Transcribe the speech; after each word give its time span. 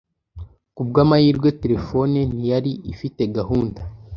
Kubwamahirwe 0.75 1.49
terefone 1.61 2.17
ntiyari 2.33 2.71
ifite 2.93 3.21
gahunda. 3.37 3.81